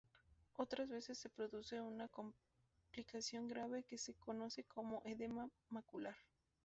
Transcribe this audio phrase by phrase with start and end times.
[0.55, 6.15] Otras veces se produce una complicación grave que se conoce como edema macular.